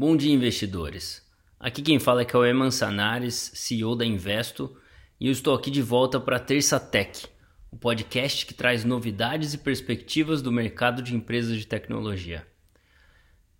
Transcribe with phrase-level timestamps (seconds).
[0.00, 1.26] Bom dia, investidores.
[1.58, 4.76] Aqui quem fala é Cauê Mansanares, CEO da Investo,
[5.18, 7.26] e eu estou aqui de volta para a Terça Tech,
[7.68, 12.46] o podcast que traz novidades e perspectivas do mercado de empresas de tecnologia.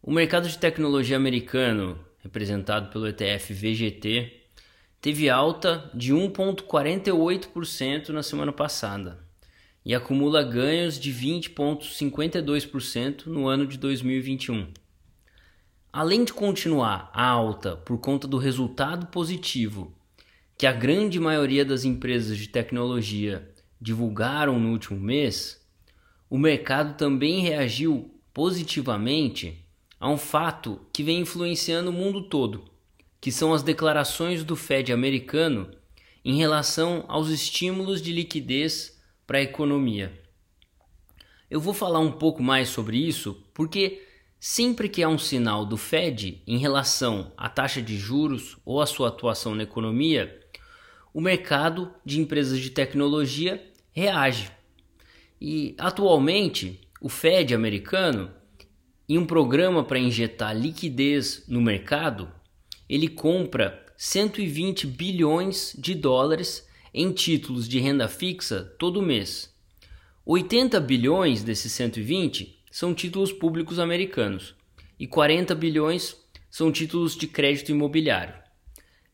[0.01, 4.33] O mercado de tecnologia americano, representado pelo ETF VGT,
[5.01, 9.27] teve alta de 1,48% na semana passada
[9.85, 14.73] e acumula ganhos de 20,52% no ano de 2021.
[15.99, 19.93] Além de continuar alta por conta do resultado positivo
[20.57, 25.61] que a grande maioria das empresas de tecnologia divulgaram no último mês,
[26.31, 29.67] o mercado também reagiu positivamente
[29.99, 32.67] a um fato que vem influenciando o mundo todo,
[33.21, 35.69] que são as declarações do Fed americano
[36.25, 40.17] em relação aos estímulos de liquidez para a economia.
[41.51, 44.07] Eu vou falar um pouco mais sobre isso porque
[44.41, 48.87] Sempre que há um sinal do Fed em relação à taxa de juros ou à
[48.87, 50.39] sua atuação na economia,
[51.13, 54.49] o mercado de empresas de tecnologia reage.
[55.41, 58.31] E atualmente, o Fed americano,
[59.09, 62.31] em um programa para injetar liquidez no mercado,
[62.89, 66.65] ele compra 120 bilhões de dólares
[66.95, 69.53] em títulos de renda fixa todo mês.
[70.25, 74.55] 80 bilhões desses 120 são títulos públicos americanos
[74.99, 76.17] e 40 bilhões
[76.51, 78.35] são títulos de crédito imobiliário.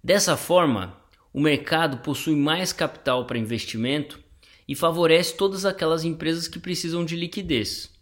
[0.02, 1.00] Dessa forma,
[1.32, 4.22] o mercado possui mais capital para investimento
[4.68, 7.92] e favorece todas aquelas empresas que precisam de liquidez.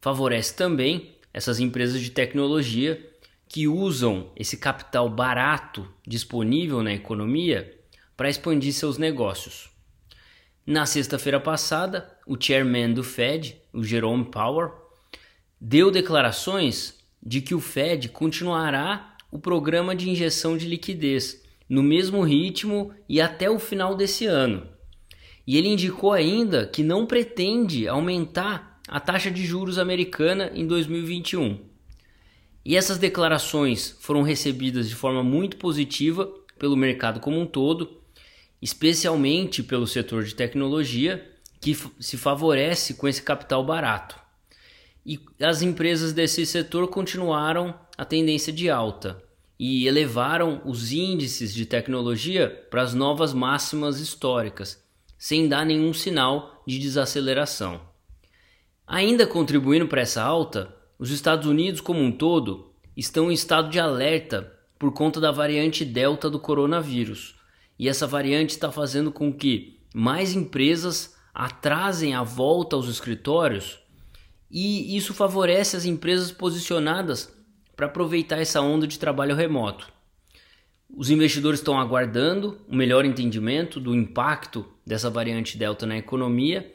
[0.00, 3.08] Favorece também essas empresas de tecnologia
[3.48, 7.76] que usam esse capital barato disponível na economia
[8.16, 9.70] para expandir seus negócios.
[10.70, 14.70] Na sexta-feira passada, o chairman do Fed, o Jerome Powell,
[15.60, 22.22] deu declarações de que o Fed continuará o programa de injeção de liquidez no mesmo
[22.22, 24.64] ritmo e até o final desse ano.
[25.44, 31.58] E ele indicou ainda que não pretende aumentar a taxa de juros americana em 2021.
[32.64, 37.99] E essas declarações foram recebidas de forma muito positiva pelo mercado como um todo
[38.60, 41.26] especialmente pelo setor de tecnologia,
[41.60, 44.18] que se favorece com esse capital barato.
[45.04, 49.22] E as empresas desse setor continuaram a tendência de alta
[49.58, 54.82] e elevaram os índices de tecnologia para as novas máximas históricas,
[55.18, 57.80] sem dar nenhum sinal de desaceleração.
[58.86, 63.78] Ainda contribuindo para essa alta, os Estados Unidos como um todo estão em estado de
[63.78, 67.39] alerta por conta da variante Delta do coronavírus
[67.80, 73.78] e essa variante está fazendo com que mais empresas atrasem a volta aos escritórios
[74.50, 77.34] e isso favorece as empresas posicionadas
[77.74, 79.90] para aproveitar essa onda de trabalho remoto.
[80.94, 86.74] Os investidores estão aguardando um melhor entendimento do impacto dessa variante Delta na economia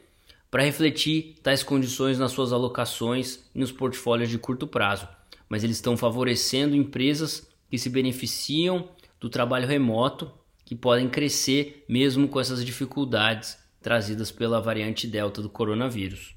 [0.50, 5.06] para refletir tais condições nas suas alocações e nos portfólios de curto prazo,
[5.48, 8.88] mas eles estão favorecendo empresas que se beneficiam
[9.20, 10.32] do trabalho remoto
[10.66, 16.34] que podem crescer mesmo com essas dificuldades trazidas pela variante Delta do coronavírus.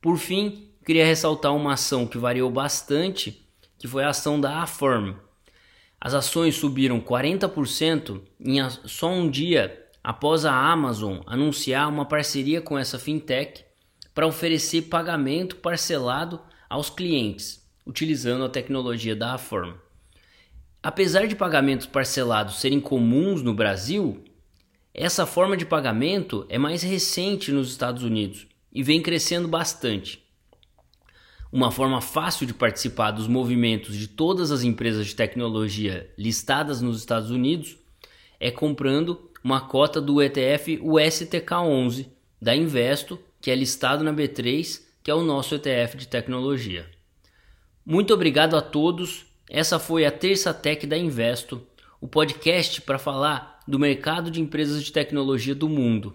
[0.00, 3.46] Por fim, queria ressaltar uma ação que variou bastante,
[3.78, 5.14] que foi a ação da Affirm.
[6.00, 12.78] As ações subiram 40% em só um dia após a Amazon anunciar uma parceria com
[12.78, 13.62] essa fintech
[14.14, 19.74] para oferecer pagamento parcelado aos clientes, utilizando a tecnologia da Affirm.
[20.82, 24.24] Apesar de pagamentos parcelados serem comuns no Brasil,
[24.94, 30.24] essa forma de pagamento é mais recente nos Estados Unidos e vem crescendo bastante.
[31.52, 36.98] Uma forma fácil de participar dos movimentos de todas as empresas de tecnologia listadas nos
[36.98, 37.76] Estados Unidos
[38.38, 42.08] é comprando uma cota do ETF USTK11
[42.40, 46.88] da Investo, que é listado na B3, que é o nosso ETF de tecnologia.
[47.84, 51.60] Muito obrigado a todos essa foi a Terça Tech da Investo,
[52.00, 56.14] o podcast para falar do mercado de empresas de tecnologia do mundo.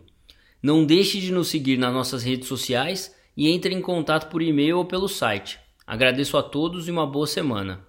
[0.64, 4.78] Não deixe de nos seguir nas nossas redes sociais e entre em contato por e-mail
[4.78, 5.60] ou pelo site.
[5.86, 7.86] Agradeço a todos e uma boa semana.